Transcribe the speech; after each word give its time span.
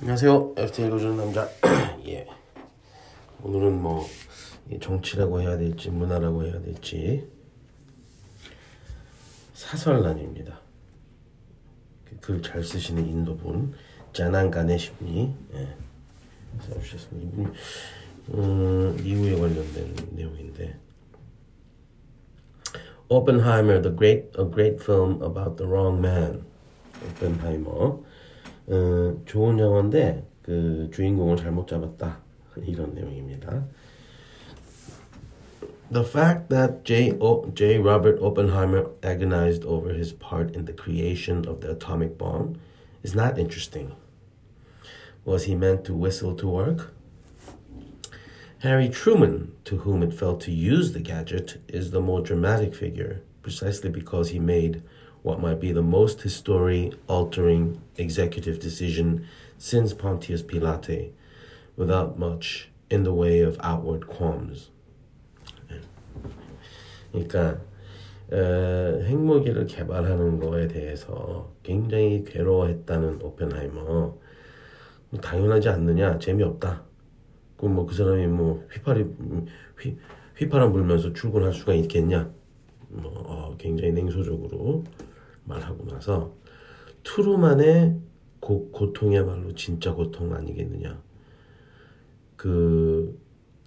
안녕하세요. 0.00 0.54
FT 0.56 0.86
읽어주는 0.86 1.16
남자. 1.16 1.48
예. 2.08 2.26
오늘은 3.42 3.80
뭐 3.82 4.06
정치라고 4.80 5.40
해야 5.42 5.58
될지 5.58 5.90
문화라고 5.90 6.44
해야 6.44 6.60
될지 6.62 7.28
사설란입니다. 9.54 10.58
글 12.20 12.42
잘 12.42 12.62
쓰시는 12.62 13.06
인도분 13.06 13.74
자난 14.12 14.50
가네십니 14.50 15.34
예. 15.54 15.68
써주셨습니다. 16.62 17.50
음, 18.34 18.96
이후에 19.04 19.38
관련된 19.38 19.94
내용인데 20.12 20.78
Oppenheimer, 23.08 23.82
the 23.82 23.94
great, 23.96 24.30
a 24.38 24.44
great 24.48 24.80
film 24.82 25.20
about 25.22 25.56
the 25.56 25.68
wrong 25.68 25.98
man. 25.98 26.44
오펜하이머. 27.04 28.00
어, 28.67 29.21
좋은 29.25 29.59
영화인데 29.59 30.25
그 30.41 30.89
주인공을 30.93 31.37
잘못 31.37 31.67
잡았다 31.67 32.19
이런 32.65 32.93
내용입니다. 32.93 33.65
The 35.91 36.03
fact 36.03 36.49
that 36.49 36.83
J. 36.83 37.13
O, 37.19 37.51
J. 37.53 37.77
Robert 37.77 38.19
Oppenheimer 38.19 38.89
agonized 39.03 39.63
over 39.65 39.93
his 39.93 40.13
part 40.13 40.55
in 40.55 40.65
the 40.65 40.73
creation 40.73 41.47
of 41.47 41.61
the 41.61 41.71
atomic 41.71 42.17
bomb 42.17 42.59
is 43.03 43.13
not 43.13 43.37
interesting. 43.37 43.93
Was 45.25 45.45
he 45.45 45.55
meant 45.55 45.85
to 45.85 45.93
whistle 45.93 46.35
to 46.35 46.47
work? 46.47 46.91
Harry 48.59 48.89
Truman, 48.89 49.51
to 49.63 49.77
whom 49.77 50.01
it 50.01 50.13
fell 50.13 50.35
to 50.37 50.51
use 50.51 50.93
the 50.93 50.99
gadget, 50.99 51.61
is 51.67 51.91
the 51.91 52.01
more 52.01 52.21
dramatic 52.21 52.73
figure, 52.73 53.21
precisely 53.43 53.91
because 53.91 54.29
he 54.29 54.39
made 54.39 54.81
what 55.22 55.40
might 55.40 55.60
be 55.60 55.72
the 55.72 55.82
most 55.82 56.22
history 56.22 56.92
altering 57.08 57.80
executive 57.96 58.58
decision 58.58 59.26
since 59.58 59.92
Pontius 59.92 60.42
Pilate, 60.42 61.12
without 61.76 62.18
much 62.18 62.70
in 62.90 63.04
the 63.04 63.12
way 63.12 63.40
of 63.40 63.58
outward 63.62 64.06
qualms. 64.06 64.70
그러니까 67.12 67.60
어, 68.32 69.02
핵무기를 69.02 69.66
개발하는 69.66 70.38
거에 70.38 70.68
대해서 70.68 71.52
굉장히 71.62 72.22
괴로워했다는 72.24 73.20
오펜하이머 73.22 74.14
당연하지 75.20 75.68
않느냐 75.68 76.18
재미없다. 76.18 76.84
그럼 77.56 77.74
뭐그 77.74 77.94
사람이 77.94 78.28
뭐 78.28 78.64
휘파리 78.70 79.04
휘 79.80 79.96
휘파람 80.36 80.72
불면서 80.72 81.12
출근할 81.12 81.52
수가 81.52 81.74
있겠냐? 81.74 82.30
뭐 82.88 83.12
어, 83.26 83.56
굉장히 83.58 83.92
냉소적으로 83.92 84.84
말하고 85.44 85.86
나서 85.86 86.34
트루만의 87.02 87.98
고, 88.40 88.70
고통이야말로 88.70 89.54
진짜 89.54 89.92
고통 89.92 90.34
아니겠느냐. 90.34 91.00
그 92.36 93.18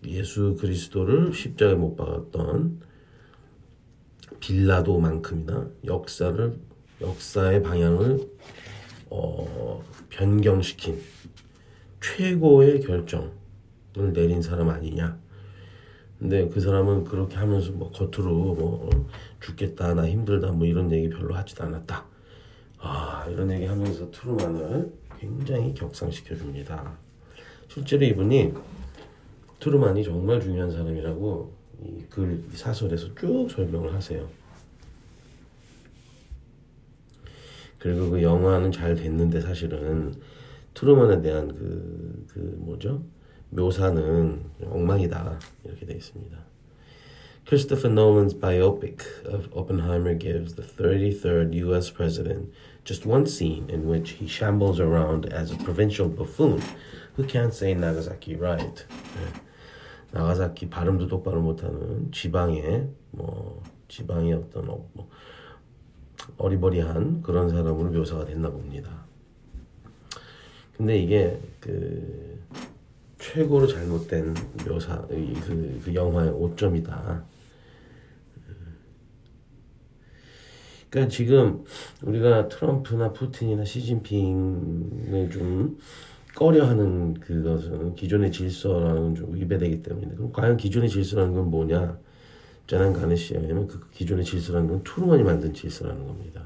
예수 0.06 0.56
그리스도를 0.60 1.34
십자가에 1.34 1.76
못 1.76 1.96
박았던 1.96 2.82
빌라도만큼이나 4.40 5.70
역사를 5.86 6.60
역사의 7.02 7.64
방향을 7.64 8.20
어, 9.10 9.84
변경시킨 10.10 11.00
최고의 12.02 12.82
결정을 12.82 13.32
내린 14.14 14.42
사람 14.42 14.70
아니냐. 14.70 15.18
근데 16.20 16.48
그 16.50 16.60
사람은 16.60 17.04
그렇게 17.04 17.36
하면서 17.36 17.72
뭐 17.72 17.92
겉으로 17.92 18.56
뭐 18.56 18.90
죽겠다 19.44 19.94
나 19.94 20.08
힘들다 20.08 20.52
뭐 20.52 20.66
이런 20.66 20.92
얘기 20.92 21.10
별로 21.10 21.36
하지도 21.36 21.64
않았다. 21.64 22.06
아 22.80 23.26
이런 23.30 23.52
얘기 23.52 23.66
하면서 23.66 24.10
트루만을 24.12 24.92
굉장히 25.20 25.74
격상시켜 25.74 26.36
줍니다. 26.36 26.98
실제로 27.68 28.04
이분이 28.06 28.54
트루만이 29.60 30.04
정말 30.04 30.42
중요한 30.42 30.72
사람이라고 30.72 31.54
이 31.84 32.04
글 32.10 32.44
사설에서 32.54 33.14
쭉 33.16 33.50
설명을 33.50 33.94
하세요. 33.94 34.28
그리고 37.80 38.12
그 38.12 38.22
영화는 38.24 38.72
잘 38.72 38.96
됐는데 38.96 39.42
사실은 39.42 40.14
트루만에 40.74 41.22
대한 41.22 41.48
그, 41.50 42.26
그 42.30 42.40
뭐죠? 42.60 43.04
묘사는 43.50 44.42
엉망이다 44.66 45.40
이렇게 45.66 45.86
되어 45.86 45.98
있습니다. 45.98 46.38
Christopher 47.46 47.90
Nolan's 47.90 48.34
biopic 48.34 49.04
of 49.26 49.50
Oppenheimer 49.54 50.14
gives 50.14 50.56
the 50.56 50.62
33rd 50.62 51.54
US 51.56 51.90
president 51.90 52.54
just 52.86 53.06
one 53.06 53.28
scene 53.28 53.70
in 53.70 53.86
which 53.86 54.12
he 54.12 54.28
shambles 54.28 54.80
around 54.80 55.26
as 55.26 55.52
a 55.52 55.58
provincial 55.58 56.08
buffoon 56.08 56.62
who 57.16 57.26
can't 57.26 57.54
say 57.54 57.74
Nagasaki 57.74 58.36
right. 58.36 58.86
네. 58.86 59.42
나가사키 60.12 60.70
발음도 60.70 61.08
똑바로 61.08 61.42
못하는 61.42 62.12
지방의 62.12 62.88
뭐 63.12 63.62
지방의 63.88 64.34
어떤 64.34 64.70
어, 64.70 64.88
뭐 64.94 65.10
어리버리한 66.38 67.24
그런 67.24 67.50
사람으로 67.50 67.90
묘사가 67.90 68.26
됐나 68.26 68.50
봅니다. 68.50 69.06
근데 70.78 70.98
이게 70.98 71.40
그 71.60 72.40
최고로 73.20 73.68
잘못된 73.68 74.34
묘사 74.68 75.02
그, 75.08 75.82
그 75.84 75.94
영화의 75.94 76.30
오점이다. 76.30 77.33
그러니까 80.94 81.10
지금 81.12 81.64
우리가 82.04 82.50
트럼프나 82.50 83.14
푸틴이나 83.14 83.66
시진핑을 83.66 85.32
좀 85.32 85.80
꺼려하는 86.36 87.16
그것은 87.16 87.96
기존의 87.96 88.32
질서라는 88.32 89.16
좀 89.16 89.34
위배되기 89.34 89.82
때문에 89.82 90.14
그럼 90.16 90.32
과연 90.32 90.56
기존의 90.56 90.90
질서라는 90.90 91.34
건 91.34 91.50
뭐냐? 91.50 91.98
짜난 92.68 92.94
가네시아에는 92.94 93.68
그 93.68 93.90
기존의 93.90 94.24
질서라는 94.24 94.70
건 94.70 94.84
트루먼이 94.84 95.24
만든 95.24 95.52
질서라는 95.52 96.06
겁니다. 96.06 96.46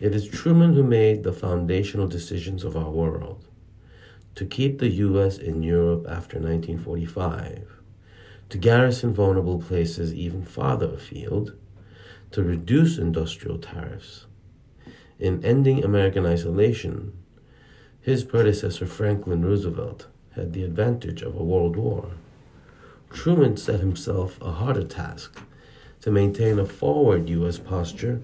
It 0.00 0.14
is 0.14 0.30
Truman 0.30 0.72
who 0.72 0.84
made 0.84 1.24
the 1.24 1.36
foundational 1.36 2.08
decisions 2.08 2.64
of 2.64 2.76
our 2.76 2.90
world. 2.90 3.44
To 4.36 4.46
keep 4.46 4.78
the 4.78 4.90
US 5.08 5.38
in 5.38 5.64
Europe 5.64 6.06
after 6.08 6.38
1945, 6.38 7.66
to 8.48 8.58
garrison 8.58 9.12
vulnerable 9.12 9.58
places 9.58 10.14
even 10.14 10.44
farther 10.44 10.94
afield, 10.94 11.54
to 12.32 12.42
reduce 12.42 12.98
industrial 12.98 13.58
tariffs. 13.58 14.26
In 15.18 15.44
ending 15.44 15.84
American 15.84 16.26
isolation, 16.26 17.12
his 18.00 18.24
predecessor 18.24 18.86
Franklin 18.86 19.44
Roosevelt 19.44 20.08
had 20.34 20.52
the 20.52 20.64
advantage 20.64 21.22
of 21.22 21.36
a 21.36 21.44
world 21.44 21.76
war. 21.76 22.12
Truman 23.10 23.56
set 23.56 23.80
himself 23.80 24.40
a 24.40 24.52
harder 24.52 24.84
task 24.84 25.38
to 26.00 26.10
maintain 26.10 26.58
a 26.58 26.66
forward 26.66 27.28
U.S. 27.28 27.58
posture 27.58 28.20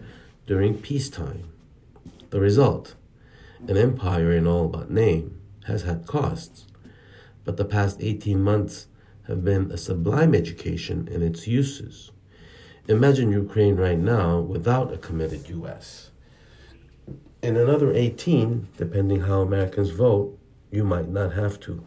during 0.47 0.79
peacetime. 0.79 1.45
The 2.31 2.41
result 2.41 2.95
an 3.67 3.77
empire 3.77 4.33
in 4.33 4.47
all 4.47 4.69
but 4.69 4.91
name 4.91 5.41
has 5.67 5.83
had 5.83 6.07
costs, 6.07 6.67
but 7.45 7.57
the 7.57 7.65
past 7.65 7.99
18 8.01 8.41
months 8.41 8.87
have 9.27 9.45
been 9.45 9.71
a 9.71 9.77
sublime 9.77 10.35
education 10.35 11.09
in 11.09 11.23
its 11.23 11.47
uses. 11.47 12.11
Imagine 12.89 13.31
Ukraine 13.31 13.77
right 13.77 13.99
now 13.99 14.41
without 14.41 14.95
a 14.95 14.97
committed 14.97 15.47
U.S. 15.51 16.11
In 17.43 17.55
another 17.59 17.93
18, 17.93 18.69
depending 18.79 19.21
how 19.21 19.43
Americans 19.43 19.91
vote, 19.91 20.39
you 20.71 20.85
might 20.85 21.11
not 21.11 21.35
have 21.35 21.61
to. 21.61 21.83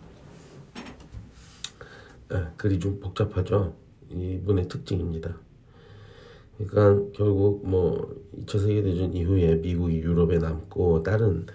아, 2.30 2.52
글이 2.56 2.80
좀 2.80 3.00
복잡하죠. 3.00 3.74
이분의 4.12 4.68
특징입니다. 4.68 5.36
그러니까 6.60 7.12
결국 7.18 7.68
뭐 7.68 8.16
2차 8.40 8.60
세계대전 8.60 9.16
이후에 9.16 9.56
미국이 9.56 9.98
유럽에 9.98 10.38
남고 10.38 11.02
다른 11.02 11.48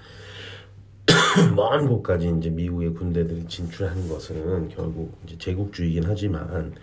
먼 1.55 1.87
곳까지 1.87 2.35
이제 2.37 2.51
미국의 2.51 2.95
군대들이 2.95 3.47
진출하는 3.47 4.09
것은 4.09 4.69
결국 4.71 5.17
이제 5.25 5.39
제국주의긴 5.39 6.03
하지만 6.05 6.75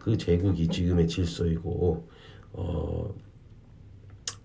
그 0.00 0.16
제국이 0.16 0.68
지금의 0.68 1.06
질서이고 1.06 2.08
어 2.54 3.14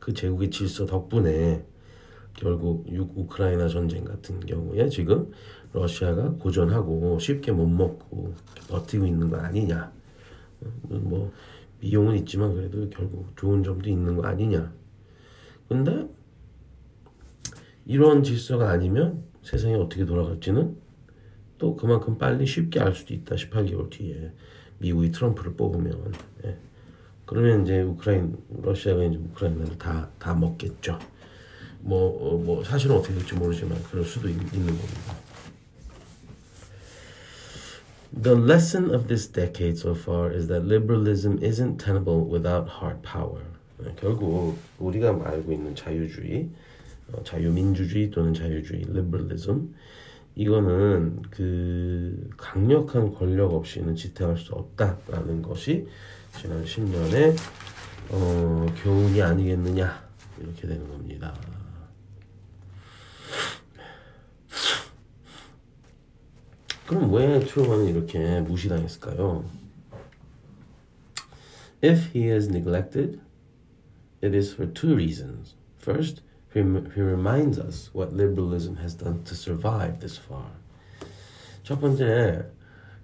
그 0.06 0.14
제국의 0.14 0.52
질서 0.52 0.86
덕분에 0.86 1.66
결국 2.36 2.86
육 2.94 3.18
우크라이나 3.18 3.68
전쟁 3.68 4.04
같은 4.04 4.40
경우에 4.40 4.88
지금 4.88 5.32
러시아가 5.74 6.30
고전하고 6.34 7.18
쉽게 7.18 7.52
못 7.52 7.66
먹고 7.66 8.36
버티고 8.70 9.08
있는 9.08 9.32
거 9.32 9.38
아니냐. 9.38 9.92
뭐 10.84 11.32
비용은 11.80 12.18
있지만 12.18 12.54
그래도 12.54 12.88
결국 12.92 13.36
좋은 13.36 13.64
점도 13.64 13.90
있는 13.90 14.16
거 14.16 14.28
아니냐. 14.28 14.72
근데 15.68 16.08
이런 17.88 18.22
질서가 18.22 18.70
아니면 18.70 19.24
세상이 19.42 19.74
어떻게 19.74 20.06
돌아갈지는 20.06 20.78
또 21.58 21.76
그만큼 21.76 22.20
빨리 22.20 22.46
쉽게 22.46 22.80
알 22.80 22.94
수도 22.94 23.16
있다. 23.16 23.34
18개월 23.34 23.90
뒤에 23.90 24.32
미국이 24.80 25.12
트럼프를 25.12 25.54
뽑으면 25.54 26.14
예. 26.46 26.58
그러면 27.26 27.64
이제 27.64 27.82
우크라인 27.82 28.38
러시아가 28.62 29.04
이제 29.04 29.18
우크라이나를 29.18 29.78
다 29.78 30.10
다 30.20 30.34
먹겠죠. 30.34 30.98
뭐, 31.82 32.34
어, 32.34 32.38
뭐 32.38 32.64
사실은 32.64 32.96
어떻게 32.96 33.14
될지 33.14 33.36
모르지만 33.36 33.82
그럴 33.84 34.04
수도 34.04 34.28
있, 34.28 34.34
있는 34.34 34.68
겁니다. 34.68 35.16
The 38.24 38.36
lesson 38.36 38.90
of 38.92 39.08
this 39.08 39.28
decade 39.32 39.78
so 39.78 39.92
far 39.94 40.34
is 40.34 40.48
that 40.48 40.66
liberalism 40.66 41.38
isn't 41.44 41.78
tenable 41.78 42.26
without 42.26 42.68
hard 42.82 43.02
power. 43.04 43.44
결국 43.98 44.58
우리가 44.80 45.10
알고 45.24 45.52
있는 45.52 45.76
자유주의, 45.76 46.50
어, 47.12 47.22
자유민주주의 47.24 48.10
또는 48.10 48.34
자유주의, 48.34 48.82
liberalism 48.90 49.76
이거는 50.36 51.22
그 51.32 52.30
강력한 52.36 53.14
권력 53.14 53.54
없이는 53.54 53.96
지탱할 53.96 54.38
수 54.38 54.54
없다라는 54.54 55.42
것이 55.42 55.88
지난 56.38 56.64
10년의 56.66 57.36
어, 58.10 58.66
교훈이 58.84 59.22
아니겠느냐 59.22 60.04
이렇게 60.40 60.68
되는 60.68 60.88
겁니다. 60.90 61.34
그럼 66.86 67.12
왜 67.14 67.40
트루먼은 67.40 67.88
이렇게 67.88 68.42
무시당했을까요? 68.42 69.44
If 71.84 72.16
he 72.16 72.30
is 72.30 72.48
neglected, 72.50 73.20
it 74.24 74.36
is 74.36 74.54
for 74.54 74.72
two 74.72 74.94
reasons. 74.94 75.56
First, 75.80 76.22
he 76.56 77.02
reminds 77.02 77.60
us 77.60 77.90
what 77.92 78.14
liberalism 78.14 78.78
has 78.78 78.96
done 78.96 79.24
to 79.26 79.36
survive 79.36 80.00
this 80.00 80.18
far. 80.18 80.48
첫 81.64 81.82
번째, 81.82 82.46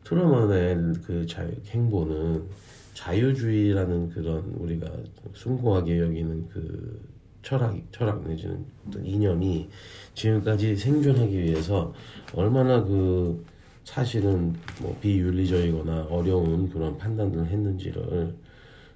트루먼의 0.05 0.93
그 1.05 1.25
자유, 1.27 1.51
행보는 1.67 2.47
자유주의라는 2.93 4.09
그런 4.11 4.53
우리가 4.57 4.89
숭고하게 5.33 5.99
여기는 5.99 6.47
그 6.47 7.01
철학, 7.43 7.75
철학 7.91 8.25
내지는 8.25 8.63
어떤 8.87 9.05
이념이 9.05 9.67
지금까지 10.13 10.77
생존하기 10.77 11.37
위해서 11.37 11.93
얼마나 12.33 12.81
그 12.83 13.43
사실은 13.83 14.55
뭐 14.79 14.97
비윤리적이거나 15.01 16.07
어려운 16.09 16.69
그런 16.69 16.97
판단들을 16.97 17.47
했는지를 17.47 18.33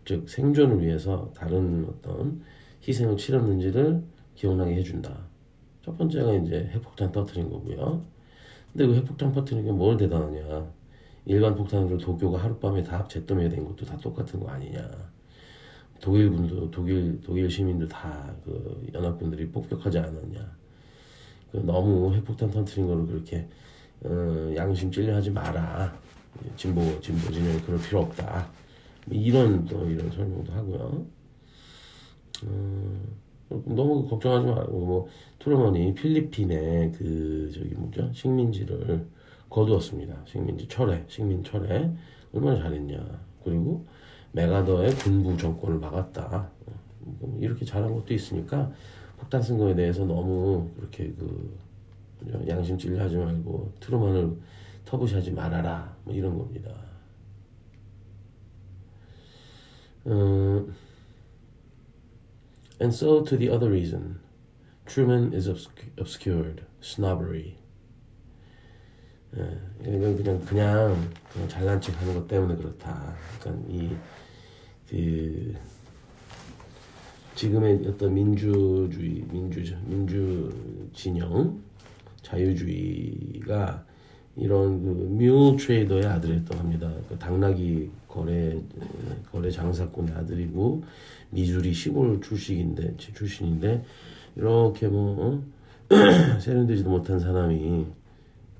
즉 0.06 0.30
생존을 0.30 0.82
위해서 0.82 1.30
다른 1.36 1.86
어떤 1.90 2.42
희생을 2.88 3.18
치렀는지를 3.18 4.04
기억나게 4.36 4.76
해준다. 4.76 5.18
첫 5.84 5.98
번째가 5.98 6.34
이제 6.36 6.70
핵폭탄 6.74 7.12
터트린 7.12 7.50
거고요. 7.50 8.04
근데 8.74 8.88
그 8.88 8.96
핵폭탄 8.96 9.32
터트리는 9.32 9.66
게뭘 9.66 9.98
대단하냐? 9.98 10.72
일반 11.26 11.56
폭탄으로 11.56 11.98
도쿄가 11.98 12.38
하룻밤에 12.44 12.84
다 12.84 13.08
잿더미가 13.08 13.50
된 13.50 13.66
것도 13.66 13.86
다 13.86 13.98
똑같은 13.98 14.40
거 14.40 14.50
아니냐? 14.50 14.88
독일 16.02 16.30
군도 16.30 16.70
독일 16.70 17.20
독일 17.22 17.50
시민도 17.50 17.88
다 17.88 18.36
그 18.44 18.88
연합군들이 18.94 19.50
폭격하지 19.50 19.98
않았냐? 20.00 20.58
그 21.52 21.58
너무 21.58 22.14
핵폭탄 22.14 22.52
터트린 22.52 22.88
거를 22.88 23.08
그렇게 23.08 23.48
어, 24.04 24.54
양심 24.56 24.92
찔려하지 24.92 25.32
마라. 25.32 25.98
진보 26.58 27.00
진보 27.00 27.32
진영 27.32 27.60
그럴 27.62 27.80
필요 27.80 28.02
없다. 28.02 28.50
이런 29.10 29.66
또 29.66 29.90
이런 29.90 30.12
설명도 30.12 30.52
하고요. 30.52 31.06
어, 32.46 33.02
너무 33.50 34.08
걱정하지 34.08 34.48
말고 34.48 34.80
뭐 34.80 35.08
트루먼이 35.40 35.94
필리핀의 35.94 36.92
그 36.94 37.52
저기 37.54 37.76
뭐죠 37.76 38.12
식민지를 38.14 39.06
거두었습니다. 39.50 40.24
식민지 40.26 40.68
철회, 40.68 41.04
식민 41.08 41.44
철회 41.44 41.92
얼마나 42.34 42.62
잘했냐. 42.62 42.98
그리고 43.44 43.86
메가더의 44.32 44.96
군부 44.96 45.38
정권을 45.38 45.80
막았다. 45.80 46.50
뭐 47.00 47.38
이렇게 47.40 47.64
잘한 47.64 47.94
것도 47.94 48.14
있으니까 48.14 48.72
폭탄 49.18 49.42
쓴 49.42 49.58
거에 49.58 49.76
대해서 49.76 50.04
너무 50.06 50.70
그렇게 50.76 51.14
그 51.14 51.58
양심 52.48 52.78
찔려하지 52.78 53.18
말고 53.18 53.72
트루먼을 53.80 54.38
터부시하지 54.86 55.32
말아라 55.32 55.96
뭐 56.04 56.14
이런 56.14 56.38
겁니다. 56.38 56.72
Uh, 60.08 60.72
and 62.80 62.94
so 62.94 63.22
to 63.22 63.38
the 63.38 63.50
other 63.50 63.70
reason, 63.70 64.20
Truman 64.86 65.34
is 65.34 65.48
obscured, 65.98 66.64
snobbery. 66.82 67.58
예, 69.38 69.60
이건 69.82 70.16
그냥 70.16 70.40
그냥 70.46 71.12
그냥 71.34 71.50
잘난 71.50 71.82
척 71.82 72.00
하는 72.02 72.14
것 72.14 72.28
때문에 72.28 72.56
그렇다. 72.56 73.16
그러니까 73.40 73.68
이 73.70 73.96
그 74.90 75.54
지금의 77.36 77.86
어떤 77.88 78.14
민주주의, 78.14 79.26
민주 79.30 79.76
민주 79.86 80.90
진영 80.94 81.62
자유주의가 82.22 83.85
이런 84.38 84.84
그 84.84 84.90
뮤 84.90 85.56
트레이더의 85.58 86.06
아들이었다고 86.06 86.60
합니다. 86.60 86.92
그 87.08 87.18
당나귀 87.18 87.90
거래 88.08 88.60
거래 89.32 89.50
장사꾼의 89.50 90.14
아들이고 90.14 90.84
미주리 91.32 91.74
시골 91.74 92.22
출신인데 92.22 92.98
출신인데 92.98 93.84
이렇게 94.36 94.88
뭐 94.88 95.16
어? 95.20 95.44
세련되지도 96.40 96.90
못한 96.90 97.20
사람이 97.20 97.86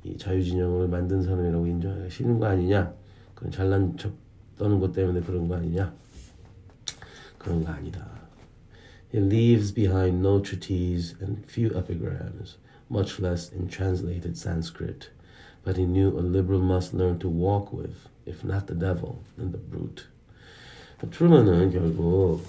이 0.04 0.18
자유진영을 0.18 0.88
만든 0.88 1.22
사람이라고 1.24 1.66
인정하시는 1.66 2.40
거 2.40 2.46
아니냐? 2.46 2.94
그건 3.34 3.52
잘난 3.52 3.98
척 3.98 4.14
떠는 4.58 4.80
것 4.80 4.94
때문에 4.94 5.22
그런 5.22 5.48
거 5.48 5.56
아니냐? 5.56 5.94
그런 7.38 7.64
거 7.64 7.72
아니다. 7.72 8.08
He 9.14 9.20
leaves 9.22 9.74
behind 9.74 10.20
no 10.20 10.42
treatise 10.42 11.16
and 11.22 11.44
few 11.48 11.76
epigrams. 11.76 12.58
much 12.90 13.20
less 13.20 13.52
in 13.52 13.68
translated 13.68 14.38
Sanskrit. 14.38 15.10
But 15.66 15.78
he 15.78 15.86
knew 15.86 16.10
a 16.18 16.22
liberal 16.22 16.62
must 16.62 16.94
learn 16.94 17.18
to 17.20 17.28
walk 17.28 17.74
with, 17.74 18.08
if 18.28 18.44
not 18.44 18.68
the 18.68 18.76
devil, 18.76 19.24
then 19.36 19.52
the 19.52 19.58
brute. 19.58 20.06
트루먼은 21.12 21.72
결국 21.72 22.42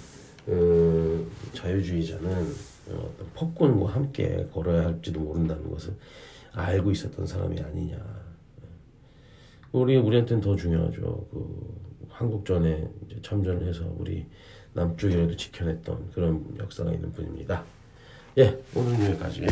어, 0.47 1.25
자유주의자는 1.53 2.53
어, 2.89 3.11
폭군과 3.33 3.91
함께 3.91 4.47
걸어야 4.53 4.85
할지도 4.85 5.19
모른다는 5.19 5.69
것을 5.69 5.93
알고 6.53 6.91
있었던 6.91 7.25
사람이 7.25 7.59
아니냐. 7.59 7.97
우리 9.71 9.97
우리한테는 9.97 10.41
더 10.41 10.55
중요하죠. 10.55 11.27
그 11.31 12.07
한국전에 12.09 12.87
참전을 13.21 13.67
해서 13.67 13.83
우리 13.97 14.25
남쪽이라도 14.73 15.35
지켜냈던 15.35 16.11
그런 16.11 16.55
역사가 16.59 16.93
있는 16.93 17.11
분입니다. 17.11 17.63
예, 18.37 18.57
오늘 18.75 19.09
여기까지. 19.09 19.45